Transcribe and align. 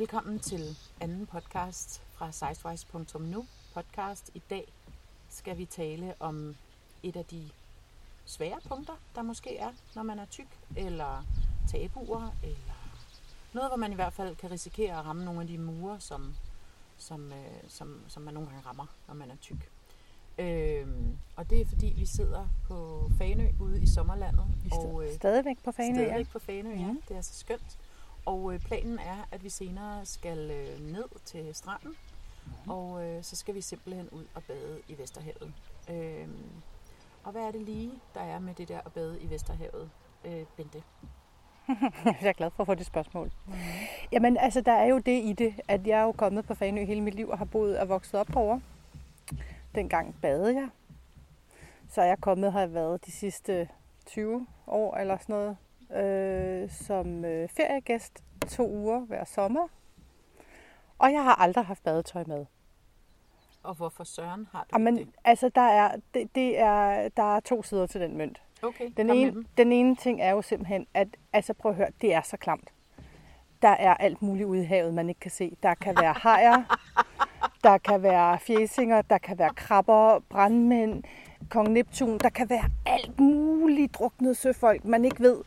Velkommen 0.00 0.38
til 0.38 0.76
anden 1.00 1.26
podcast 1.26 2.02
fra 2.12 2.32
sizewise.nu 2.32 3.46
podcast. 3.74 4.30
I 4.34 4.42
dag 4.50 4.72
skal 5.28 5.58
vi 5.58 5.64
tale 5.64 6.14
om 6.20 6.56
et 7.02 7.16
af 7.16 7.24
de 7.24 7.48
svære 8.24 8.58
punkter, 8.68 8.92
der 9.14 9.22
måske 9.22 9.56
er, 9.56 9.70
når 9.94 10.02
man 10.02 10.18
er 10.18 10.24
tyk, 10.24 10.46
eller 10.76 11.24
tabuer, 11.68 12.34
eller 12.42 12.90
noget, 13.52 13.70
hvor 13.70 13.76
man 13.76 13.92
i 13.92 13.94
hvert 13.94 14.12
fald 14.12 14.36
kan 14.36 14.50
risikere 14.50 14.98
at 14.98 15.04
ramme 15.04 15.24
nogle 15.24 15.40
af 15.40 15.46
de 15.46 15.58
mure, 15.58 16.00
som, 16.00 16.34
som, 16.98 17.32
øh, 17.32 17.62
som, 17.68 18.00
som 18.08 18.22
man 18.22 18.34
nogle 18.34 18.48
gange 18.48 18.66
rammer, 18.66 18.86
når 19.08 19.14
man 19.14 19.30
er 19.30 19.36
tyk. 19.40 19.70
Øhm, 20.38 21.18
og 21.36 21.50
det 21.50 21.60
er 21.60 21.66
fordi, 21.66 21.94
vi 21.96 22.06
sidder 22.06 22.46
på 22.68 23.10
Fanø 23.18 23.48
ude 23.60 23.82
i 23.82 23.86
sommerlandet. 23.86 24.46
Vi 24.64 24.70
og, 24.72 25.04
øh, 25.06 25.14
stadigvæk 25.14 25.58
på 25.64 25.72
Fanø, 25.72 25.94
Stadigvæk 25.94 26.28
på 26.28 26.38
Fanø, 26.38 26.70
ja. 26.70 26.92
Mm. 26.92 27.02
Det 27.08 27.16
er 27.16 27.20
så 27.20 27.34
skønt. 27.34 27.78
Og 28.26 28.54
øh, 28.54 28.60
planen 28.60 28.98
er, 28.98 29.28
at 29.32 29.44
vi 29.44 29.48
senere 29.48 30.06
skal 30.06 30.50
øh, 30.50 30.92
ned 30.92 31.08
til 31.24 31.54
stranden, 31.54 31.96
mm. 32.46 32.70
og 32.70 33.06
øh, 33.06 33.22
så 33.24 33.36
skal 33.36 33.54
vi 33.54 33.60
simpelthen 33.60 34.08
ud 34.08 34.24
og 34.34 34.42
bade 34.42 34.80
i 34.88 34.98
Vesterhavet. 34.98 35.52
Øhm, 35.90 36.62
og 37.24 37.32
hvad 37.32 37.42
er 37.42 37.50
det 37.50 37.62
lige, 37.62 37.92
der 38.14 38.20
er 38.20 38.38
med 38.38 38.54
det 38.54 38.68
der 38.68 38.80
at 38.86 38.92
bade 38.92 39.20
i 39.20 39.30
Vesterhavet, 39.30 39.90
øh, 40.24 40.44
Bente? 40.56 40.82
jeg 42.22 42.28
er 42.28 42.32
glad 42.32 42.50
for 42.50 42.62
at 42.62 42.66
få 42.66 42.74
det 42.74 42.86
spørgsmål. 42.86 43.30
Mm. 43.46 43.52
Jamen, 44.12 44.36
altså, 44.36 44.60
der 44.60 44.72
er 44.72 44.86
jo 44.86 44.98
det 44.98 45.24
i 45.24 45.32
det, 45.32 45.54
at 45.68 45.86
jeg 45.86 45.98
er 46.00 46.02
jo 46.02 46.12
kommet 46.12 46.46
på 46.46 46.54
Fanø 46.54 46.84
hele 46.84 47.00
mit 47.00 47.14
liv 47.14 47.28
og 47.28 47.38
har 47.38 47.44
boet 47.44 47.78
og 47.78 47.88
vokset 47.88 48.20
op 48.20 48.28
herovre. 48.28 48.60
Dengang 49.74 50.14
badede 50.22 50.54
jeg. 50.54 50.68
Så 51.88 52.00
er 52.00 52.06
jeg 52.06 52.18
kommet 52.20 52.52
har 52.52 52.66
været 52.66 53.06
de 53.06 53.12
sidste 53.12 53.68
20 54.06 54.46
år 54.66 54.96
eller 54.96 55.18
sådan 55.18 55.32
noget 55.32 55.56
øh, 55.96 56.70
som 56.70 57.24
øh, 57.24 57.48
feriegæst 57.48 58.24
to 58.48 58.70
uger 58.70 59.00
hver 59.00 59.24
sommer. 59.24 59.68
Og 60.98 61.12
jeg 61.12 61.24
har 61.24 61.34
aldrig 61.34 61.64
haft 61.64 61.84
badetøj 61.84 62.24
med. 62.26 62.46
Og 63.62 63.74
hvorfor 63.74 64.04
søren 64.04 64.48
har 64.52 64.60
du 64.60 64.68
Jamen, 64.72 64.96
det? 64.96 65.08
Altså, 65.24 65.48
der 65.54 65.60
er, 65.60 65.96
det, 66.14 66.34
det 66.34 66.58
er, 66.58 67.08
der 67.08 67.36
er 67.36 67.40
to 67.40 67.62
sider 67.62 67.86
til 67.86 68.00
den 68.00 68.16
mønt. 68.16 68.42
Okay, 68.62 68.90
den 68.96 69.10
ene, 69.10 69.44
den 69.56 69.72
ene 69.72 69.96
ting 69.96 70.22
er 70.22 70.30
jo 70.30 70.42
simpelthen, 70.42 70.86
at 70.94 71.08
altså, 71.32 71.54
prøv 71.54 71.70
at 71.70 71.76
høre, 71.76 71.88
det 72.00 72.14
er 72.14 72.22
så 72.22 72.36
klamt. 72.36 72.72
Der 73.62 73.68
er 73.68 73.94
alt 73.94 74.22
muligt 74.22 74.46
ude 74.46 74.62
i 74.62 74.64
havet, 74.64 74.94
man 74.94 75.08
ikke 75.08 75.20
kan 75.20 75.30
se. 75.30 75.56
Der 75.62 75.74
kan 75.74 75.96
være 76.00 76.12
hajer, 76.12 76.78
der 77.64 77.78
kan 77.78 78.02
være 78.02 78.38
fjæsinger, 78.38 79.02
der 79.02 79.18
kan 79.18 79.38
være 79.38 79.54
krabber, 79.54 80.18
brandmænd, 80.28 81.02
kong 81.50 81.68
Neptun. 81.68 82.18
Der 82.18 82.28
kan 82.28 82.50
være 82.50 82.64
alt 82.86 83.20
muligt 83.20 83.94
druknede 83.94 84.34
søfolk, 84.34 84.84
man 84.84 85.04
ikke 85.04 85.20
ved. 85.20 85.42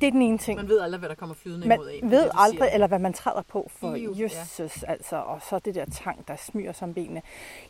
Det 0.00 0.06
er 0.06 0.10
den 0.10 0.22
ene 0.22 0.38
ting. 0.38 0.56
Man 0.56 0.68
ved 0.68 0.80
aldrig, 0.80 0.98
hvad 0.98 1.08
der 1.08 1.14
kommer 1.14 1.34
flydende 1.34 1.68
man 1.68 1.78
imod 1.78 1.90
en. 1.92 2.10
ved 2.10 2.24
det, 2.24 2.30
aldrig, 2.34 2.58
siger. 2.58 2.74
eller 2.74 2.86
hvad 2.86 2.98
man 2.98 3.12
træder 3.12 3.42
på 3.42 3.70
for 3.76 3.94
Iu, 3.94 4.14
Jesus, 4.16 4.82
ja. 4.82 4.92
altså. 4.92 5.16
Og 5.16 5.42
så 5.42 5.58
det 5.58 5.74
der 5.74 5.84
tang, 5.84 6.28
der 6.28 6.36
smyrer 6.36 6.72
som 6.72 6.94
benene. 6.94 7.22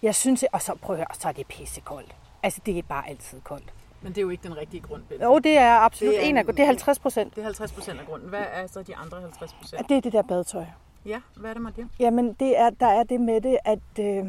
Jeg 0.02 0.14
synes, 0.14 0.44
og 0.52 0.62
så 0.62 0.74
prøv 0.74 0.94
at 0.94 0.98
høre, 0.98 1.06
så 1.20 1.28
er 1.28 1.32
det 1.32 1.46
pissekoldt. 1.46 2.14
Altså, 2.42 2.60
det 2.66 2.78
er 2.78 2.82
bare 2.82 3.08
altid 3.08 3.40
koldt. 3.40 3.74
Men 4.02 4.12
det 4.12 4.18
er 4.18 4.22
jo 4.22 4.30
ikke 4.30 4.42
den 4.42 4.56
rigtige 4.56 4.80
grund, 4.80 5.02
Bente. 5.02 5.24
Jo, 5.24 5.38
det 5.38 5.58
er 5.58 5.78
absolut 5.78 6.14
Det 6.14 6.24
er 6.24 6.28
en 6.28 6.36
af, 6.36 6.44
det 6.46 6.60
er 6.60 6.66
50 6.66 6.98
procent. 6.98 7.34
Det 7.34 7.40
er 7.40 7.44
50 7.44 7.72
procent 7.72 8.00
af 8.00 8.06
grunden. 8.06 8.28
Hvad 8.28 8.44
er 8.52 8.66
så 8.66 8.82
de 8.82 8.96
andre 8.96 9.20
50 9.20 9.52
procent? 9.52 9.88
Det 9.88 9.96
er 9.96 10.00
det 10.00 10.12
der 10.12 10.22
badetøj. 10.22 10.64
Ja, 11.06 11.20
hvad 11.36 11.50
er 11.50 11.54
det 11.54 11.62
med 11.62 11.72
det? 11.72 11.88
Jamen, 11.98 12.32
det 12.32 12.58
er, 12.58 12.70
der 12.70 12.86
er 12.86 13.02
det 13.02 13.20
med 13.20 13.40
det, 13.40 13.58
at 13.64 13.98
øh, 14.00 14.26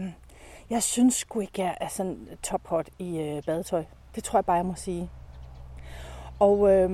jeg 0.69 0.83
synes 0.83 1.15
sgu 1.15 1.39
ikke, 1.39 1.61
jeg 1.61 1.77
er 1.81 1.87
sådan 1.87 2.27
top 2.43 2.67
hot 2.67 2.89
i 2.99 3.19
øh, 3.19 3.43
badetøj. 3.43 3.83
Det 4.15 4.23
tror 4.23 4.39
jeg 4.39 4.45
bare, 4.45 4.57
jeg 4.57 4.65
må 4.65 4.73
sige. 4.75 5.09
Og 6.39 6.71
øh, 6.71 6.89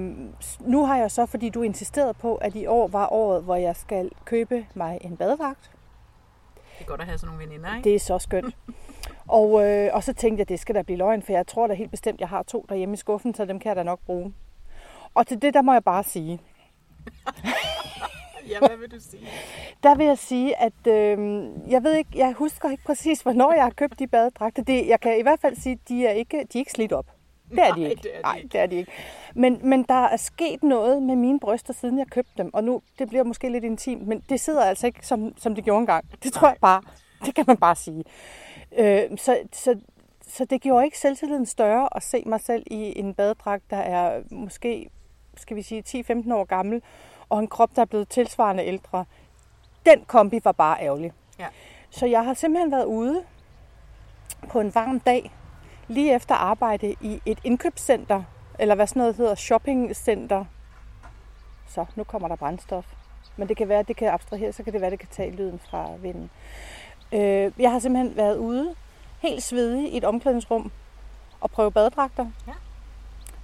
nu 0.60 0.86
har 0.86 0.98
jeg 0.98 1.12
så, 1.12 1.26
fordi 1.26 1.50
du 1.50 1.62
insisterede 1.62 2.14
på, 2.14 2.36
at 2.36 2.56
i 2.56 2.66
år 2.66 2.88
var 2.88 3.08
året, 3.12 3.44
hvor 3.44 3.56
jeg 3.56 3.76
skal 3.76 4.12
købe 4.26 4.66
mig 4.74 4.98
en 5.02 5.18
badedragt. 5.18 5.72
Det 6.78 6.86
er 6.86 6.90
godt 6.90 7.02
at 7.02 7.08
have 7.08 7.18
sådan 7.18 7.36
nogle 7.36 7.50
veninder, 7.50 7.76
ikke? 7.76 7.90
Det 7.90 7.96
er 7.96 8.00
så 8.00 8.20
skønt. 8.20 8.58
og, 9.40 9.68
øh, 9.68 9.90
og 9.94 10.04
så 10.04 10.14
tænkte 10.14 10.42
jeg, 10.42 10.50
det 10.50 10.60
skal 10.60 10.76
da 10.76 10.82
blive 10.82 10.98
løgn, 10.98 11.22
for 11.22 11.32
jeg 11.32 11.48
tror 11.48 11.68
da 11.68 11.74
helt 11.74 11.92
bestemt, 11.92 12.20
jeg 12.20 12.30
har 12.30 12.44
to 12.44 12.66
derhjemme 12.70 12.94
i 12.94 12.98
skuffen, 12.98 13.34
så 13.34 13.46
dem 13.46 13.60
kan 13.60 13.70
jeg 13.70 13.76
da 13.76 13.84
nok 13.84 14.00
bruge. 14.06 14.34
Og 15.14 15.28
til 15.28 15.42
det, 15.42 15.54
der 15.54 15.62
må 15.62 15.74
jeg 15.74 15.84
bare 15.84 16.04
sige, 16.04 16.40
Ja, 18.50 18.60
hvad 18.60 18.78
vil 18.78 18.92
du 18.92 19.00
sige? 19.00 19.28
der 19.84 19.96
vil 19.96 20.06
jeg 20.06 20.18
sige, 20.18 20.62
at 20.62 20.88
øh, 20.88 21.46
jeg 21.68 21.84
ved 21.84 21.96
ikke, 21.96 22.10
jeg 22.16 22.34
husker 22.34 22.70
ikke 22.70 22.84
præcis, 22.84 23.22
hvornår 23.22 23.54
jeg 23.54 23.64
har 23.64 23.70
købt 23.70 24.00
de 24.00 24.08
badedragter. 24.08 24.64
Det, 24.64 24.88
jeg 24.88 25.00
kan 25.00 25.20
i 25.20 25.22
hvert 25.22 25.40
fald 25.40 25.56
sige, 25.56 25.74
at 25.74 25.90
de 25.90 26.06
er 26.06 26.12
ikke, 26.12 26.38
de 26.38 26.58
er 26.58 26.60
ikke 26.60 26.72
slidt 26.72 26.92
op. 26.94 27.06
Det 27.52 27.60
er 27.60 27.74
de 27.74 27.90
ikke. 27.90 28.10
Nej, 28.24 28.38
ikke. 28.38 28.48
det 28.48 28.62
er 28.62 28.66
de 28.66 28.76
ikke. 28.76 28.92
Men, 29.36 29.60
men 29.64 29.84
der 29.84 30.06
er 30.06 30.18
sket 30.18 30.64
noget 30.64 31.04
med 31.04 31.16
mine 31.16 31.40
bryster, 31.40 31.74
siden 31.74 31.98
jeg 31.98 32.08
købte 32.08 32.32
dem. 32.38 32.54
Og 32.54 32.64
nu, 32.64 32.82
det 33.00 33.08
bliver 33.10 33.24
måske 33.24 33.50
lidt 33.50 33.64
intimt, 33.64 34.08
men 34.08 34.24
det 34.30 34.40
sidder 34.40 34.64
altså 34.64 34.88
ikke, 34.88 35.08
som, 35.08 35.38
som 35.38 35.56
det 35.56 35.64
gjorde 35.64 35.80
engang. 35.80 36.06
Det 36.24 36.34
tror 36.34 36.48
Nej. 36.48 36.50
jeg 36.50 36.60
bare. 36.62 36.82
Det 37.26 37.36
kan 37.36 37.44
man 37.48 37.58
bare 37.58 37.76
sige. 37.76 38.04
Øh, 38.78 39.18
så, 39.18 39.38
så, 39.52 39.80
så 40.28 40.46
det 40.46 40.62
gjorde 40.62 40.86
ikke 40.86 41.00
selvtilliden 41.00 41.46
større 41.46 41.90
at 41.96 42.04
se 42.04 42.24
mig 42.26 42.42
selv 42.42 42.64
i 42.68 43.00
en 43.00 43.14
badedragt, 43.14 43.64
der 43.70 43.78
er 43.78 44.22
måske, 44.32 44.90
skal 45.38 45.58
vi 45.58 45.62
sige, 45.62 45.84
10-15 45.88 46.34
år 46.34 46.44
gammel, 46.44 46.82
og 47.30 47.40
en 47.40 47.48
krop, 47.48 47.76
der 47.76 47.82
er 47.82 47.86
blevet 47.86 48.10
tilsvarende 48.10 48.66
ældre. 48.66 49.06
Den 49.86 50.04
kombi 50.08 50.40
var 50.44 50.52
bare 50.52 50.82
ærgerlig. 50.82 51.14
Ja. 51.40 51.48
Så 51.90 52.06
jeg 52.06 52.26
har 52.26 52.34
simpelthen 52.34 52.72
været 52.72 52.86
ude 52.86 53.24
på 54.50 54.60
en 54.60 54.76
varm 54.76 55.00
dag, 55.00 55.32
lige 55.92 56.16
efter 56.16 56.36
arbejde 56.36 56.96
i 57.02 57.22
et 57.26 57.40
indkøbscenter, 57.44 58.24
eller 58.60 58.76
hvad 58.76 58.88
sådan 58.88 59.00
noget 59.00 59.16
hedder, 59.16 59.36
shoppingcenter. 59.36 60.46
Så, 61.68 61.86
nu 61.96 62.04
kommer 62.04 62.28
der 62.28 62.36
brændstof. 62.36 62.86
Men 63.38 63.48
det 63.48 63.58
kan 63.58 63.70
være, 63.70 63.80
at 63.80 63.88
det 63.88 63.96
kan 63.96 64.08
abstrahere, 64.08 64.52
så 64.52 64.64
kan 64.64 64.74
det 64.74 64.82
være, 64.82 64.88
at 64.88 64.92
det 64.92 65.00
kan 65.00 65.10
tage 65.12 65.32
lyden 65.32 65.60
fra 65.60 65.96
vinden. 66.02 66.30
Øh, 67.12 67.52
jeg 67.60 67.72
har 67.72 67.80
simpelthen 67.80 68.18
været 68.18 68.38
ude, 68.38 68.76
helt 69.20 69.44
svedig, 69.44 69.94
i 69.94 69.98
et 69.98 70.04
omklædningsrum, 70.04 70.72
og 71.42 71.52
prøve 71.52 71.72
badedragter. 71.72 72.28
Ja. 72.48 72.54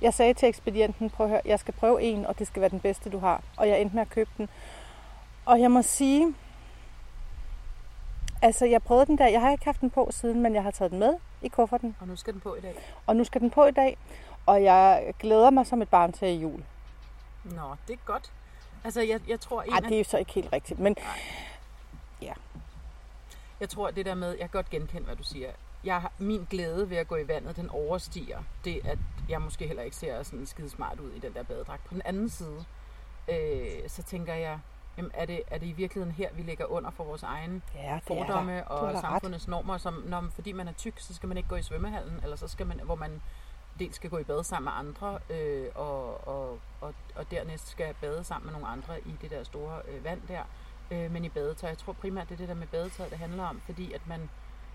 Jeg 0.02 0.14
sagde 0.14 0.34
til 0.34 0.50
ekspedienten, 0.50 1.10
prøv 1.10 1.26
at 1.26 1.30
høre, 1.30 1.42
jeg 1.46 1.60
skal 1.60 1.74
prøve 1.74 2.02
en, 2.02 2.26
og 2.26 2.40
det 2.40 2.48
skal 2.48 2.62
være 2.62 2.70
den 2.70 2.80
bedste, 2.80 3.10
du 3.10 3.20
har. 3.20 3.44
Og 3.58 3.68
jeg 3.68 3.82
endte 3.82 3.96
med 3.96 4.02
at 4.02 4.10
købe 4.10 4.30
den. 4.38 4.50
Og 5.46 5.62
jeg 5.62 5.72
må 5.72 5.82
sige, 5.82 6.34
altså 8.42 8.66
jeg 8.66 8.84
prøvede 8.84 9.06
den 9.06 9.18
der, 9.18 9.28
jeg 9.28 9.42
har 9.42 9.52
ikke 9.52 9.66
haft 9.66 9.82
den 9.82 9.90
på 9.90 10.08
siden, 10.12 10.42
men 10.42 10.56
jeg 10.56 10.64
har 10.64 10.72
taget 10.72 10.92
den 10.92 11.00
med 11.00 11.14
i 11.42 11.48
kufferten. 11.48 11.96
Og 12.00 12.08
nu 12.08 12.16
skal 12.16 12.34
den 12.34 12.42
på 12.42 12.56
i 12.56 12.62
dag. 12.62 12.96
Og 13.06 13.16
nu 13.16 13.24
skal 13.24 13.42
den 13.42 13.50
på 13.50 13.66
i 13.66 13.72
dag, 13.72 13.98
og 14.46 14.64
jeg 14.64 15.14
glæder 15.20 15.50
mig 15.50 15.68
som 15.68 15.82
et 15.82 15.90
barn 15.90 16.12
til 16.12 16.40
jul. 16.40 16.64
Nå, 17.44 17.76
det 17.88 17.94
er 17.94 17.98
godt. 18.06 18.32
Altså, 18.84 19.02
jeg, 19.02 19.20
jeg 19.28 19.40
tror 19.40 19.62
en 19.62 19.74
Ej, 19.74 19.80
det 19.80 19.94
er 19.94 19.98
jo 19.98 20.04
så 20.04 20.18
ikke 20.18 20.34
helt 20.34 20.54
rigtigt, 20.54 20.80
men 20.80 20.96
Jeg 23.60 23.70
tror, 23.70 23.92
det 23.92 24.06
der 24.06 24.16
med, 24.16 24.30
jeg 24.30 24.40
kan 24.40 24.50
godt 24.50 24.70
genkende, 24.70 25.06
hvad 25.06 25.16
du 25.16 25.24
siger. 25.24 25.50
Jeg 25.84 26.08
min 26.18 26.48
glæde 26.50 26.90
ved 26.90 26.98
at 26.98 27.08
gå 27.08 27.16
i 27.16 27.28
vandet, 27.28 27.56
den 27.56 27.70
overstiger 27.70 28.40
det, 28.66 28.82
at 28.86 28.98
jeg 29.30 29.42
måske 29.42 29.68
heller 29.68 29.84
ikke 29.84 29.96
ser 29.96 30.24
sådan 30.24 30.46
skide 30.46 30.70
smart 30.70 31.00
ud 31.00 31.12
i 31.12 31.20
den 31.20 31.34
der 31.34 31.44
badedragt. 31.44 31.86
På 31.86 31.94
den 31.94 32.02
anden 32.06 32.30
side, 32.30 32.66
øh, 33.28 33.90
så 33.90 34.04
tænker 34.04 34.34
jeg, 34.34 34.60
jamen, 34.98 35.12
er, 35.14 35.26
det, 35.26 35.42
er 35.48 35.58
det 35.58 35.68
i 35.68 35.72
virkeligheden 35.72 36.16
her, 36.16 36.30
vi 36.34 36.42
ligger 36.42 36.66
under 36.66 36.92
for 36.92 37.04
vores 37.04 37.24
egen 37.24 37.64
ja, 37.76 38.00
fordomme 38.08 38.68
og 38.68 38.88
da 38.88 38.94
ret. 38.94 39.02
samfundets 39.02 39.48
normer, 39.48 39.78
som 39.78 39.94
når, 39.94 40.30
fordi 40.36 40.52
man 40.52 40.68
er 40.68 40.74
tyk, 40.74 41.00
så 41.00 41.14
skal 41.14 41.28
man 41.28 41.38
ikke 41.38 41.50
gå 41.50 41.56
i 41.56 41.62
svømmehallen, 41.62 42.20
eller 42.24 42.36
så 42.36 42.48
skal 42.48 42.68
man, 42.68 42.80
hvor 42.84 42.96
man 42.96 43.22
dels 43.80 43.96
skal 43.96 44.10
gå 44.10 44.18
i 44.18 44.24
bad 44.24 44.44
sammen 44.44 44.66
med 44.66 44.74
andre, 44.76 45.20
øh, 45.30 45.68
og, 45.76 46.28
og, 46.28 46.60
og, 46.82 46.94
og 47.16 47.32
dernæst 47.32 47.68
skal 47.68 47.94
bade 48.02 48.24
sammen 48.24 48.46
med 48.46 48.54
nogle 48.54 48.68
andre 48.68 49.00
i 49.00 49.16
det 49.22 49.32
der 49.32 49.44
store 49.44 49.82
øh, 49.88 50.04
vand 50.04 50.22
der. 50.28 50.44
Øh, 50.92 51.12
men 51.12 51.26
i 51.26 51.30
badetøj, 51.30 51.70
jeg 51.70 51.78
tror 51.78 51.94
primært, 51.94 52.30
det 52.30 52.34
er 52.34 52.38
det 52.38 52.48
der 52.48 52.54
med 52.54 52.68
badetøj, 52.68 53.10
det 53.10 53.18
handler 53.18 53.44
om, 53.44 53.62
fordi 53.66 53.94
at 53.94 54.08
man 54.08 54.30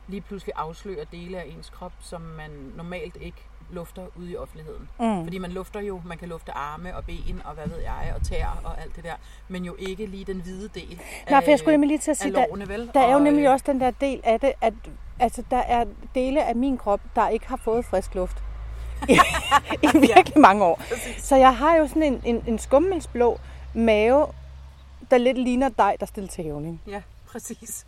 lige 0.09 0.21
pludselig 0.21 0.53
afslører 0.57 1.05
dele 1.05 1.41
af 1.41 1.47
ens 1.47 1.71
krop, 1.71 1.93
som 2.01 2.21
man 2.21 2.51
normalt 2.51 3.17
ikke 3.17 3.47
lufter 3.73 4.03
ude 4.17 4.31
i 4.31 4.37
offentligheden. 4.37 4.89
Mm. 5.01 5.25
Fordi 5.25 5.39
man 5.39 5.53
lufter 5.53 5.81
jo, 5.81 6.01
man 6.07 6.19
kan 6.19 6.29
lufte 6.29 6.53
arme 6.53 6.97
og 6.97 7.05
ben 7.05 7.43
og 7.45 7.55
hvad 7.55 7.69
ved 7.69 7.79
jeg, 7.79 8.13
og 8.17 8.23
tæer 8.23 8.61
og 8.65 8.83
alt 8.83 8.97
det 8.97 9.05
der, 9.05 9.15
men 9.49 9.65
jo 9.65 9.77
ikke 9.79 10.07
lige 10.07 10.25
den 10.25 10.41
hvide 10.41 10.69
del 10.75 11.01
Nej, 11.31 11.45
for 11.45 11.51
jeg 11.51 11.59
skulle 11.59 11.73
nemlig 11.73 11.89
lige 11.89 11.99
til 11.99 12.11
at 12.11 12.17
af 12.17 12.23
sige, 12.23 12.33
der, 12.33 12.47
lårene, 12.49 12.69
vel? 12.69 12.91
der 12.95 13.01
er 13.01 13.11
jo 13.11 13.17
Og, 13.17 13.23
nemlig 13.23 13.45
øh, 13.45 13.53
også 13.53 13.65
den 13.69 13.81
der 13.81 13.91
del 13.91 14.21
af 14.25 14.41
det, 14.41 14.53
at 14.61 14.75
altså, 15.21 15.43
der 15.51 15.57
er 15.57 15.85
dele 16.15 16.45
af 16.45 16.57
min 16.57 16.79
krop, 16.79 17.01
der 17.17 17.29
ikke 17.29 17.49
har 17.49 17.57
fået 17.57 17.85
frisk 17.85 18.15
luft 18.15 18.43
i, 19.09 19.13
i 19.83 19.87
virkelig 20.01 20.41
mange 20.41 20.65
år. 20.65 20.77
Præcis. 20.77 21.23
Så 21.23 21.37
jeg 21.37 21.57
har 21.57 21.77
jo 21.77 21.87
sådan 21.87 22.03
en, 22.03 22.23
en, 22.25 22.45
en 22.47 22.59
skummelsblå 22.59 23.39
mave, 23.75 24.27
der 25.11 25.19
lidt 25.19 25.39
ligner 25.39 25.69
dig, 25.69 25.97
der 26.01 26.07
stiller 26.07 26.31
til 26.31 26.45
hævning. 26.45 26.81
Ja, 26.87 27.03
præcis. 27.27 27.87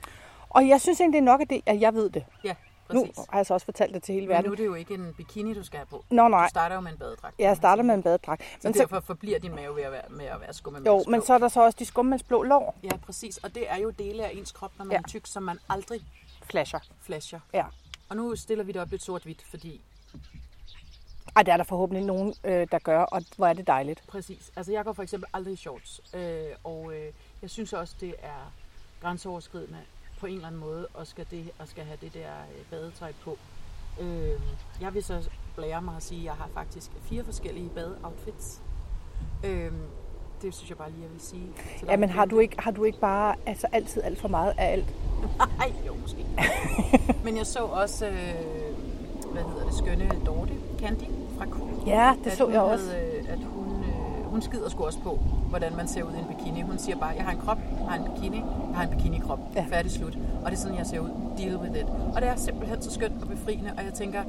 Og 0.50 0.68
jeg 0.68 0.80
synes 0.80 1.00
egentlig 1.00 1.20
nok, 1.20 1.40
at, 1.40 1.50
det, 1.50 1.60
at 1.66 1.80
jeg 1.80 1.94
ved 1.94 2.10
det. 2.10 2.24
Ja, 2.44 2.54
Nu 2.92 3.00
præcis. 3.06 3.24
har 3.30 3.38
jeg 3.38 3.46
så 3.46 3.54
også 3.54 3.64
fortalt 3.64 3.94
det 3.94 4.02
til 4.02 4.14
hele 4.14 4.26
Men 4.26 4.30
nu 4.30 4.34
verden. 4.36 4.52
er 4.52 4.56
det 4.56 4.64
jo 4.64 4.74
ikke 4.74 4.94
en 4.94 5.14
bikini, 5.16 5.54
du 5.54 5.62
skal 5.62 5.76
have 5.78 5.86
på. 5.86 6.04
Nå 6.10 6.28
nej, 6.28 6.44
Du 6.44 6.48
starter 6.50 6.74
jo 6.74 6.80
med 6.80 6.92
en 6.92 6.98
badedragt. 6.98 7.34
jeg 7.38 7.56
starter 7.56 7.82
med 7.82 7.94
en 7.94 8.02
badedragt. 8.02 8.42
Så 8.42 8.68
Men 8.68 8.74
derfor 8.74 9.00
forbliver 9.00 9.38
din 9.38 9.54
mave 9.54 9.76
ved 9.76 9.82
at 9.82 9.92
være, 9.92 10.02
med 10.10 10.24
at 10.26 10.40
være 10.40 10.48
jo, 10.48 10.52
skummemælksblå. 10.52 11.10
men 11.10 11.22
så 11.22 11.34
er 11.34 11.38
der 11.38 11.48
så 11.48 11.62
også 11.64 11.76
de 11.78 11.84
skummandsblå 11.84 12.42
lår. 12.42 12.74
Ja, 12.82 12.96
præcis. 12.96 13.36
Og 13.38 13.54
det 13.54 13.70
er 13.70 13.76
jo 13.76 13.90
dele 13.90 14.24
af 14.26 14.30
ens 14.34 14.52
krop, 14.52 14.72
når 14.78 14.84
man 14.84 14.92
Ja. 14.92 14.98
er 14.98 15.02
tyk, 15.08 15.26
som 15.26 15.42
man 15.42 15.58
aldrig 15.68 16.00
Flasher. 16.42 16.80
flasher. 17.02 17.40
Ja. 17.52 17.64
Og 18.08 18.16
nu 18.16 18.36
stiller 18.36 18.64
vi 18.64 18.72
det 18.72 18.82
op 18.82 18.90
lidt 18.90 19.02
sort-hvidt, 19.02 19.42
fordi 19.50 19.80
Ej, 21.36 21.42
det 21.42 21.52
er 21.52 21.56
der 21.56 21.64
forhåbentlig 21.64 22.04
nogen, 22.06 22.34
øh, 22.44 22.66
der 22.72 22.78
gør, 22.78 23.00
og 23.02 23.22
hvor 23.36 23.46
er 23.46 23.52
det 23.52 23.66
dejligt. 23.66 24.02
præcis. 24.08 24.52
Altså 24.56 24.72
jeg 24.72 24.84
går 24.84 24.92
for 24.92 25.02
eksempel 25.02 25.28
aldrig 25.34 25.52
i 25.52 25.56
shorts. 25.56 26.00
Øh, 26.14 26.44
og 26.64 26.92
øh, 26.94 27.12
jeg 27.42 27.50
synes 27.50 27.72
også, 27.72 27.94
det 28.00 28.14
er 28.22 28.52
grænseoverskridende 29.02 29.78
på 30.20 30.26
en 30.26 30.34
eller 30.34 30.46
anden 30.46 30.60
måde, 30.60 30.86
og 30.94 31.06
skal, 31.06 31.26
det, 31.30 31.50
og 31.58 31.68
skal 31.68 31.84
have 31.84 31.98
det 32.00 32.14
der 32.14 32.28
øh, 32.58 32.64
badetøj 32.70 33.12
på. 33.24 33.38
Øh, 34.00 34.30
jeg 34.80 34.94
vil 34.94 35.04
så 35.04 35.28
blære 35.56 35.82
mig 35.82 35.96
at 35.96 36.02
sige, 36.02 36.18
at 36.20 36.24
jeg 36.24 36.32
har 36.34 36.48
faktisk 36.54 36.90
fire 37.02 37.24
forskellige 37.24 37.68
badeoutfits. 37.68 38.60
Øh, 39.44 39.72
det 40.42 40.54
synes 40.54 40.70
jeg 40.70 40.78
bare 40.78 40.90
lige, 40.90 41.02
jeg 41.02 41.10
vil 41.12 41.20
sige. 41.20 41.46
Ja, 41.86 41.96
men 41.96 42.08
har 42.10 42.24
du 42.24 42.38
ikke, 42.38 42.56
har 42.58 42.70
du 42.70 42.84
ikke 42.84 43.00
bare 43.00 43.34
altså, 43.46 43.66
altid 43.72 44.02
alt 44.02 44.20
for 44.20 44.28
meget 44.28 44.54
af 44.58 44.72
alt? 44.72 44.94
Nej, 45.58 45.72
jo, 45.86 45.94
måske. 45.94 46.26
Men 47.24 47.36
jeg 47.36 47.46
så 47.46 47.58
også, 47.64 48.06
øh, 48.06 48.14
hvad 49.32 49.42
hedder 49.42 49.64
det, 49.64 49.74
skønne 49.74 50.10
Dorte 50.26 50.52
Candy 50.78 51.04
fra 51.38 51.46
Cool. 51.50 51.70
Ja, 51.86 52.14
det 52.24 52.30
at 52.30 52.36
så 52.36 52.48
jeg 52.48 52.60
også. 52.60 52.96
øh, 52.96 53.32
At 53.32 53.38
hun, 53.38 53.63
hun 54.34 54.42
skider 54.42 54.68
sgu 54.68 54.84
også 54.84 54.98
på, 54.98 55.18
hvordan 55.48 55.76
man 55.76 55.88
ser 55.88 56.02
ud 56.02 56.12
i 56.12 56.18
en 56.18 56.36
bikini. 56.36 56.60
Hun 56.62 56.78
siger 56.78 56.96
bare, 56.96 57.08
jeg 57.16 57.24
har 57.24 57.32
en 57.32 57.38
krop, 57.38 57.58
jeg 57.78 57.88
har 57.88 58.04
en 58.04 58.10
bikini, 58.10 58.36
jeg 58.36 58.76
har 58.76 58.82
en 58.82 58.90
bikini-krop. 58.90 59.38
Ja. 59.54 59.64
Færdig 59.68 59.90
slut. 59.90 60.18
Og 60.44 60.50
det 60.50 60.56
er 60.56 60.60
sådan, 60.60 60.78
jeg 60.78 60.86
ser 60.86 61.00
ud. 61.00 61.08
Deal 61.38 61.56
with 61.56 61.80
it. 61.80 61.86
Og 62.14 62.22
det 62.22 62.28
er 62.28 62.36
simpelthen 62.36 62.82
så 62.82 62.90
skønt 62.90 63.22
og 63.22 63.28
befriende, 63.28 63.72
og 63.78 63.84
jeg 63.84 63.94
tænker, 63.94 64.22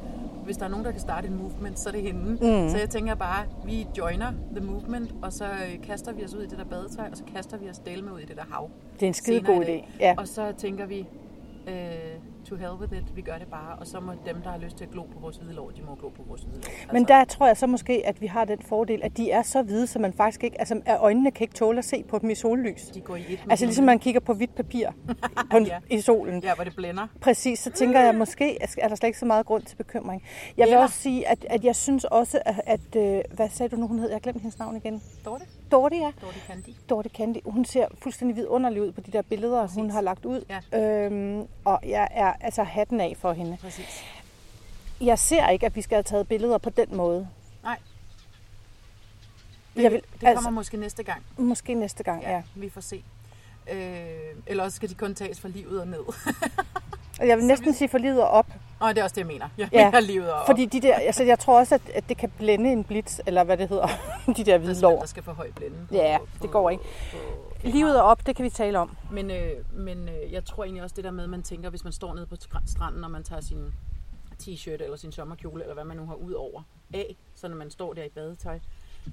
hvis 0.43 0.57
der 0.57 0.65
er 0.65 0.69
nogen, 0.69 0.85
der 0.85 0.91
kan 0.91 0.99
starte 0.99 1.27
en 1.27 1.37
movement, 1.37 1.79
så 1.79 1.89
er 1.89 1.93
det 1.93 2.01
hende. 2.01 2.31
Mm. 2.31 2.69
Så 2.69 2.77
jeg 2.77 2.89
tænker 2.89 3.15
bare, 3.15 3.45
vi 3.65 3.87
joiner 3.97 4.31
the 4.55 4.65
movement, 4.65 5.15
og 5.21 5.33
så 5.33 5.45
øh, 5.45 5.81
kaster 5.83 6.13
vi 6.13 6.23
os 6.23 6.33
ud 6.35 6.41
i 6.41 6.47
det 6.47 6.57
der 6.57 6.65
badetøj, 6.65 7.05
og 7.11 7.17
så 7.17 7.23
kaster 7.35 7.57
vi 7.57 7.69
os 7.69 7.79
del 7.79 8.03
med 8.03 8.11
ud 8.11 8.19
i 8.19 8.25
det 8.25 8.37
der 8.37 8.45
hav. 8.51 8.69
Det 8.93 9.03
er 9.03 9.07
en 9.07 9.13
skide 9.13 9.41
god 9.41 9.65
idé. 9.65 9.85
Ja. 9.99 10.15
Og 10.17 10.27
så 10.27 10.53
tænker 10.57 10.85
vi, 10.85 11.07
øh, 11.67 11.73
to 12.45 12.55
hell 12.55 12.71
with 12.81 12.93
it, 12.93 13.15
vi 13.15 13.21
gør 13.21 13.37
det 13.37 13.47
bare. 13.47 13.75
Og 13.79 13.87
så 13.87 13.99
må 13.99 14.11
dem, 14.25 14.41
der 14.41 14.49
har 14.49 14.57
lyst 14.57 14.77
til 14.77 14.85
at 14.85 14.91
glo 14.91 15.03
på 15.03 15.19
vores 15.19 15.37
hvide 15.37 15.53
lår, 15.53 15.69
de 15.69 15.81
må 15.81 15.95
glo 15.95 16.09
på 16.09 16.23
vores 16.27 16.41
hvide 16.41 16.55
lår. 16.55 16.69
Altså, 16.71 16.93
Men 16.93 17.05
der 17.07 17.23
tror 17.25 17.47
jeg 17.47 17.57
så 17.57 17.67
måske, 17.67 18.01
at 18.05 18.21
vi 18.21 18.27
har 18.27 18.45
den 18.45 18.61
fordel, 18.61 18.99
at 19.03 19.17
de 19.17 19.31
er 19.31 19.41
så 19.41 19.61
hvide, 19.61 19.87
så 19.87 19.99
man 19.99 20.13
faktisk 20.13 20.43
ikke, 20.43 20.59
altså 20.59 20.81
at 20.85 20.97
øjnene 20.99 21.31
kan 21.31 21.43
ikke 21.43 21.53
tåle 21.53 21.77
at 21.77 21.85
se 21.85 22.03
på 22.03 22.19
dem 22.19 22.29
i 22.29 22.35
sollys. 22.35 22.81
de 22.87 23.01
går 23.01 23.15
i 23.15 23.21
et 23.29 23.39
Altså 23.49 23.65
ligesom 23.65 23.85
man 23.85 23.99
kigger 23.99 24.19
på 24.21 24.33
hvidt 24.33 24.55
papir 24.55 24.89
på, 25.51 25.57
Ja. 25.57 25.79
i 25.89 26.01
solen. 26.01 26.43
Ja, 26.43 26.55
hvor 26.55 26.63
det 26.63 26.75
blænder. 26.75 27.07
Præcis, 27.21 27.59
så 27.59 27.71
tænker 27.71 27.99
jeg 27.99 28.15
måske, 28.15 28.57
er 28.77 28.87
der 28.87 28.95
slet 28.95 29.07
ikke 29.07 29.19
så 29.19 29.25
meget 29.25 29.45
grund 29.45 29.63
til 29.63 29.75
bekymring. 29.75 30.23
Jeg 30.57 30.63
vil 30.65 30.71
Eller- 30.73 30.83
også 30.83 30.95
sige, 30.99 31.27
at, 31.27 31.45
at 31.49 31.63
jeg 31.65 31.75
synes 31.75 32.03
også, 32.05 32.39
at, 32.45 32.61
at 32.65 32.95
øh, 33.17 33.21
hvad 33.33 33.49
sagde 33.49 33.75
du 33.75 33.81
nu, 33.81 33.87
hun 33.87 33.99
hed? 33.99 34.07
Jeg 34.09 34.15
har 34.15 34.19
glemt 34.19 34.41
hendes 34.41 34.59
navn 34.59 34.75
igen. 34.75 35.01
Dorte? 35.25 35.45
Dorte, 35.71 35.95
ja. 35.97 36.11
Dorte 36.21 36.39
Candy. 36.47 36.69
Dorte 36.89 37.09
Candy. 37.09 37.37
Hun 37.45 37.65
ser 37.65 37.85
fuldstændig 38.01 38.35
vidunderlig 38.37 38.81
ud 38.81 38.91
på 38.91 39.01
de 39.01 39.11
der 39.11 39.21
billeder, 39.21 39.61
Præcis. 39.61 39.75
hun 39.75 39.89
har 39.91 40.01
lagt 40.01 40.25
ud. 40.25 40.45
Ja. 40.73 41.05
Øhm, 41.05 41.47
og 41.65 41.79
jeg 41.87 42.07
er 42.11 42.33
altså 42.41 42.63
hatten 42.63 43.01
af 43.01 43.15
for 43.19 43.33
hende. 43.33 43.57
Præcis. 43.61 44.03
Jeg 45.01 45.19
ser 45.19 45.49
ikke, 45.49 45.65
at 45.65 45.75
vi 45.75 45.81
skal 45.81 45.95
have 45.95 46.03
taget 46.03 46.27
billeder 46.27 46.57
på 46.57 46.69
den 46.69 46.95
måde. 46.97 47.27
Nej. 47.63 47.77
Det, 49.75 49.83
Jeg 49.83 49.91
vil, 49.91 50.01
det 50.01 50.19
kommer 50.19 50.35
altså, 50.37 50.49
måske 50.49 50.77
næste 50.77 51.03
gang. 51.03 51.23
måske 51.37 51.73
næste 51.73 52.03
gang, 52.03 52.21
ja. 52.21 52.31
Ja, 52.31 52.41
vi 52.55 52.69
får 52.69 52.81
se. 52.81 53.03
Øh, 53.71 54.07
eller 54.47 54.63
også 54.63 54.75
skal 54.75 54.89
de 54.89 54.95
kun 54.95 55.15
tages 55.15 55.39
fra 55.41 55.49
livet 55.49 55.81
og 55.81 55.87
ned. 55.87 55.99
Jeg 57.19 57.37
vil 57.37 57.45
næsten 57.53 57.73
sige 57.73 57.89
for 57.89 57.97
livet 57.97 58.21
og 58.21 58.29
op. 58.29 58.47
Og 58.79 58.89
det 58.95 58.97
er 58.99 59.03
også 59.03 59.13
det, 59.13 59.19
jeg 59.19 59.27
mener. 59.27 59.49
Jeg 59.57 59.69
Ja, 59.71 59.85
mener 59.85 59.99
livet 59.99 60.31
og 60.33 60.41
Fordi 60.45 60.65
de 60.65 60.81
der, 60.81 60.95
altså 60.95 61.23
jeg 61.23 61.39
tror 61.39 61.59
også, 61.59 61.75
at, 61.75 61.81
at 61.93 62.09
det 62.09 62.17
kan 62.17 62.31
blænde 62.37 62.71
en 62.71 62.83
blitz, 62.83 63.19
eller 63.27 63.43
hvad 63.43 63.57
det 63.57 63.69
hedder, 63.69 63.87
de 64.37 64.43
der 64.43 64.57
hvide 64.57 64.81
lår. 64.81 64.99
der 64.99 65.05
skal 65.05 65.23
for 65.23 65.31
høj 65.33 65.51
blænde. 65.51 65.77
på- 65.89 65.95
Ja, 65.95 66.17
på- 66.19 66.27
det 66.41 66.51
går 66.51 66.69
ikke. 66.69 66.83
På, 67.11 67.17
Livet 67.63 68.01
og 68.01 68.07
op, 68.07 68.25
det 68.27 68.35
kan 68.35 68.45
vi 68.45 68.49
tale 68.49 68.79
om. 68.79 68.97
Men, 69.11 69.31
øh, 69.31 69.51
men 69.73 70.09
øh, 70.09 70.33
jeg 70.33 70.45
tror 70.45 70.63
egentlig 70.63 70.83
også 70.83 70.95
det 70.95 71.03
der 71.03 71.11
med, 71.11 71.23
at 71.23 71.29
man 71.29 71.43
tænker, 71.43 71.69
hvis 71.69 71.83
man 71.83 71.93
står 71.93 72.13
nede 72.13 72.25
på 72.25 72.35
stranden, 72.65 73.03
og 73.03 73.11
man 73.11 73.23
tager 73.23 73.41
sin 73.41 73.73
t-shirt 74.43 74.83
eller 74.83 74.95
sin 74.95 75.11
sommerkjole, 75.11 75.61
eller 75.63 75.73
hvad 75.73 75.83
man 75.83 75.97
nu 75.97 76.05
har 76.05 76.15
ud 76.15 76.31
over 76.33 76.61
af, 76.93 77.15
så 77.35 77.47
når 77.47 77.55
man 77.55 77.71
står 77.71 77.93
der 77.93 78.03
i 78.03 78.09
badetøj, 78.09 78.59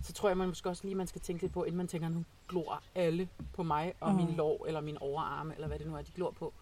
så 0.05 0.12
tror 0.12 0.29
jeg, 0.29 0.37
man 0.37 0.49
måske 0.49 0.69
også 0.69 0.85
lige, 0.85 0.94
man 0.94 1.06
skal 1.06 1.20
tænke 1.20 1.43
lidt 1.43 1.53
på, 1.53 1.65
inden 1.65 1.76
man 1.76 1.88
tænker, 1.88 2.08
nu 2.08 2.25
glor 2.49 2.82
alle 2.94 3.29
på 3.55 3.62
mig, 3.62 3.93
og 4.00 4.11
mm. 4.11 4.17
min 4.17 4.35
lår, 4.37 4.65
eller 4.67 4.81
min 4.81 4.99
overarme, 5.00 5.55
eller 5.55 5.69
hvad 5.69 5.79
det 5.79 5.87
nu 5.87 5.97
er, 5.97 6.03
de 6.03 6.11
glor 6.15 6.31
på. 6.38 6.53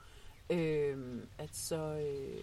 Øh, 0.50 0.96
at 1.38 1.48
så, 1.56 1.76
øh, 1.76 2.40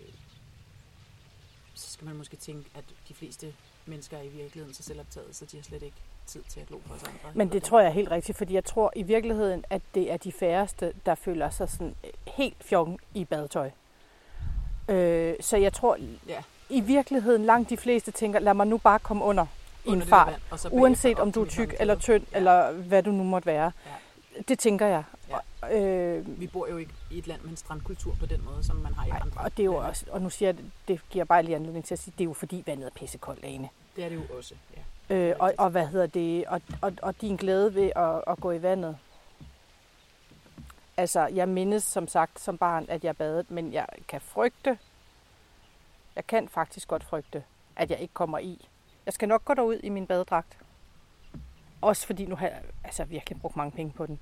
så 1.77 1.91
skal 1.91 2.06
man 2.07 2.15
måske 2.15 2.38
tænke, 2.38 2.69
at 2.75 2.83
de 3.09 3.13
fleste 3.13 3.53
mennesker 3.85 4.18
er 4.18 4.21
i 4.21 4.27
virkeligheden 4.27 4.74
så 4.74 4.83
selvoptaget, 4.83 5.35
så 5.35 5.45
de 5.45 5.57
har 5.57 5.63
slet 5.63 5.83
ikke 5.83 5.97
tid 6.27 6.41
til 6.50 6.59
at 6.59 6.68
glo 6.68 6.77
på 6.88 6.94
os 6.94 7.03
andre. 7.03 7.18
Men 7.33 7.51
det 7.51 7.63
tror 7.63 7.79
jeg 7.79 7.88
er 7.88 7.91
helt 7.94 8.12
rigtigt, 8.12 8.38
fordi 8.38 8.53
jeg 8.53 8.65
tror 8.65 8.91
i 8.95 9.03
virkeligheden, 9.03 9.65
at 9.69 9.81
det 9.95 10.12
er 10.12 10.18
de 10.18 10.31
færreste, 10.31 10.94
der 11.06 11.15
føler 11.15 11.50
sig 11.50 11.69
sådan 11.69 11.95
helt 12.27 12.63
fjong 12.63 13.00
i 13.13 13.25
badetøj. 13.25 13.69
Øh, 14.89 15.33
så 15.39 15.57
jeg 15.57 15.74
tror 15.74 15.97
Ja. 16.27 16.44
i 16.69 16.81
virkeligheden 16.81 17.45
langt 17.45 17.69
de 17.69 17.77
fleste 17.77 18.12
tænker, 18.12 18.39
lad 18.39 18.53
mig 18.53 18.68
nu 18.68 18.77
bare 18.77 19.00
komme 19.00 19.24
under 19.24 19.45
i 19.85 19.88
en 19.88 19.94
Under 19.94 20.06
der 20.06 20.09
fart. 20.09 20.27
vand, 20.63 20.74
Uanset 20.74 21.19
om 21.19 21.31
du 21.31 21.41
er 21.41 21.47
tyk 21.50 21.75
eller 21.79 21.95
tynd, 21.95 22.24
ja. 22.31 22.38
eller 22.38 22.71
hvad 22.71 23.03
du 23.03 23.12
nu 23.12 23.24
måtte 23.24 23.45
være. 23.45 23.71
Ja. 23.85 24.41
Det 24.47 24.59
tænker 24.59 24.85
jeg. 24.85 25.03
Øh, 25.71 26.39
Vi 26.39 26.47
bor 26.47 26.67
jo 26.67 26.77
ikke 26.77 26.93
i 27.11 27.17
et 27.17 27.27
land 27.27 27.41
med 27.41 27.49
en 27.51 27.57
strandkultur 27.57 28.15
på 28.19 28.25
den 28.25 28.45
måde, 28.45 28.63
som 28.63 28.75
man 28.75 28.93
har 28.93 29.05
i 29.05 29.09
Nej, 29.09 29.19
andre 29.21 29.41
og 29.41 29.51
det 29.57 29.59
er 29.63 29.65
jo 29.65 29.73
lande. 29.73 29.87
også, 29.89 30.05
og 30.11 30.21
nu 30.21 30.29
siger 30.29 30.49
jeg, 30.49 30.57
det- 30.57 30.71
det 30.87 31.01
giver 31.09 31.25
bare 31.25 31.43
lige 31.43 31.55
anledning 31.55 31.85
til 31.85 31.95
at 31.95 31.99
sige, 31.99 32.13
det 32.17 32.23
er 32.23 32.25
jo 32.25 32.33
fordi 32.33 32.63
vandet 32.65 32.85
er 32.85 32.89
pissekoldt, 32.95 33.43
Ane. 33.45 33.69
Det 33.95 34.03
er 34.03 34.09
det 34.09 34.15
jo 34.15 34.37
også, 34.37 34.55
ja. 35.09 35.15
Øh, 35.15 35.35
og, 35.39 35.53
og 35.57 35.69
hvad 35.69 35.87
hedder 35.87 36.07
det, 36.07 36.45
og, 36.45 36.61
og, 36.81 36.93
og 37.01 37.21
din 37.21 37.35
glæde 37.35 37.75
ved 37.75 37.91
at, 37.95 38.23
at 38.27 38.39
gå 38.39 38.51
i 38.51 38.61
vandet. 38.61 38.97
Altså, 40.97 41.27
jeg 41.27 41.49
mindes 41.49 41.83
som 41.83 42.07
sagt 42.07 42.39
som 42.39 42.57
barn, 42.57 42.85
at 42.89 43.03
jeg 43.03 43.17
badede, 43.17 43.45
men 43.49 43.73
jeg 43.73 43.85
kan 44.07 44.21
frygte, 44.21 44.77
jeg 46.15 46.27
kan 46.27 46.49
faktisk 46.49 46.87
godt 46.87 47.03
frygte, 47.03 47.43
at 47.75 47.91
jeg 47.91 47.99
ikke 47.99 48.13
kommer 48.13 48.39
i. 48.39 48.67
Jeg 49.05 49.13
skal 49.13 49.27
nok 49.27 49.45
gå 49.45 49.53
derud 49.53 49.79
i 49.83 49.89
min 49.89 50.07
badedragt. 50.07 50.57
Også 51.81 52.05
fordi 52.07 52.25
nu 52.25 52.35
har 52.35 52.47
jeg 52.47 52.61
altså, 52.83 53.03
virkelig 53.05 53.41
brugt 53.41 53.55
mange 53.55 53.71
penge 53.71 53.93
på 53.93 54.05
den. 54.05 54.19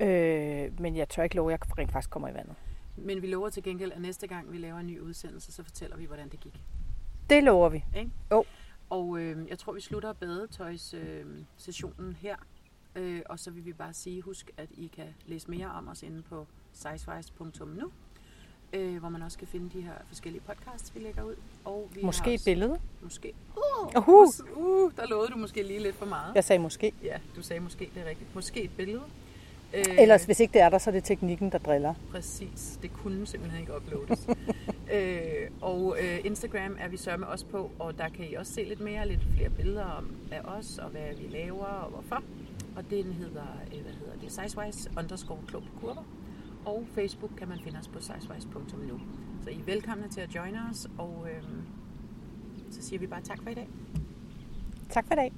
Øh, 0.00 0.80
men 0.80 0.96
jeg 0.96 1.08
tør 1.08 1.22
ikke 1.22 1.36
love, 1.36 1.52
at 1.52 1.60
jeg 1.60 1.78
rent 1.78 1.92
faktisk 1.92 2.10
kommer 2.10 2.28
i 2.28 2.34
vandet. 2.34 2.54
Men 2.96 3.22
vi 3.22 3.26
lover 3.26 3.50
til 3.50 3.62
gengæld, 3.62 3.92
at 3.92 4.00
næste 4.00 4.26
gang 4.26 4.52
vi 4.52 4.58
laver 4.58 4.78
en 4.78 4.86
ny 4.86 5.00
udsendelse, 5.00 5.52
så 5.52 5.62
fortæller 5.62 5.96
vi, 5.96 6.04
hvordan 6.04 6.28
det 6.28 6.40
gik. 6.40 6.60
Det 7.30 7.44
lover 7.44 7.68
vi. 7.68 7.84
Og 8.90 9.18
øh, 9.20 9.48
jeg 9.48 9.58
tror, 9.58 9.72
vi 9.72 9.80
slutter 9.80 10.12
badetøjs-sessionen 10.12 11.38
øh, 11.38 11.44
sessionen 11.56 12.16
her. 12.20 12.36
Øh, 12.96 13.22
og 13.26 13.38
så 13.38 13.50
vil 13.50 13.64
vi 13.64 13.72
bare 13.72 13.92
sige, 13.92 14.22
husk, 14.22 14.50
at 14.56 14.68
I 14.70 14.86
kan 14.86 15.06
læse 15.26 15.50
mere 15.50 15.66
om 15.66 15.88
os 15.88 16.02
inde 16.02 16.22
på 16.22 16.46
sizewise.nu, 16.72 17.90
øh, 18.72 18.98
hvor 18.98 19.08
man 19.08 19.22
også 19.22 19.38
kan 19.38 19.48
finde 19.48 19.70
de 19.70 19.80
her 19.80 19.92
forskellige 20.08 20.42
podcasts, 20.46 20.94
vi 20.94 21.00
lægger 21.00 21.22
ud. 21.22 21.34
Og 21.64 21.90
vi 21.94 22.02
Måske 22.02 22.34
et 22.34 22.42
billede. 22.44 22.78
Måske. 23.02 23.34
Uh, 23.56 24.08
Uh, 24.56 24.92
der 24.96 25.06
lovede 25.06 25.30
du 25.30 25.36
måske 25.36 25.62
lige 25.62 25.82
lidt 25.82 25.96
for 25.96 26.06
meget. 26.06 26.34
jeg 26.34 26.44
sagde 26.44 26.62
måske. 26.62 26.92
Ja, 27.02 27.20
du 27.36 27.42
sagde 27.42 27.60
måske, 27.60 27.90
det 27.94 28.02
er 28.02 28.08
rigtigt. 28.08 28.34
Måske 28.34 28.62
et 28.62 28.70
billede. 28.76 29.02
Øh, 29.74 29.98
Ellers, 29.98 30.24
hvis 30.24 30.40
ikke 30.40 30.52
det 30.52 30.62
er 30.62 30.68
der, 30.68 30.78
så 30.78 30.90
er 30.90 30.92
det 30.92 31.04
teknikken, 31.04 31.52
der 31.52 31.58
driller. 31.58 31.94
Præcis. 32.10 32.78
Det 32.82 32.92
kunne 32.92 33.26
simpelthen 33.26 33.60
ikke 33.60 33.76
uploades. 33.76 34.28
øh, 34.94 35.50
og 35.60 35.96
øh, 36.00 36.18
Instagram 36.24 36.76
er 36.80 36.88
vi 36.88 36.96
sørme 36.96 37.26
også 37.26 37.46
på, 37.46 37.70
og 37.78 37.98
der 37.98 38.08
kan 38.08 38.24
I 38.30 38.34
også 38.34 38.52
se 38.52 38.64
lidt 38.64 38.80
mere, 38.80 39.08
lidt 39.08 39.20
flere 39.36 39.50
billeder 39.50 39.84
om, 39.84 40.16
af 40.32 40.40
os, 40.40 40.78
og 40.78 40.90
hvad 40.90 41.14
vi 41.18 41.36
laver, 41.36 41.64
og 41.64 41.90
hvorfor. 41.90 42.22
Og 42.76 42.90
den 42.90 43.12
hedder, 43.12 43.46
øh, 43.74 43.82
hvad 43.82 43.92
hedder 43.92 44.12
det, 44.22 44.32
sizewise 44.32 44.90
underscore 44.98 45.38
klog 45.46 45.62
på 45.62 45.80
kurver. 45.80 46.04
Og 46.64 46.84
Facebook 46.94 47.30
kan 47.38 47.48
man 47.48 47.58
finde 47.64 47.78
os 47.78 47.88
på 47.88 48.00
sizewise.nu. 48.00 49.00
Så 49.44 49.50
I 49.50 49.60
er 49.60 49.64
velkomne 49.64 50.08
til 50.08 50.20
at 50.20 50.34
joine 50.34 50.58
os, 50.70 50.86
og 50.98 51.26
øh, 51.30 51.42
så 52.70 52.82
siger 52.82 53.00
vi 53.00 53.06
bare 53.06 53.22
tak 53.22 53.42
for 53.42 53.50
i 53.50 53.54
dag. 53.54 53.68
Tak 54.90 55.06
for 55.06 55.12
i 55.14 55.16
dag. 55.16 55.32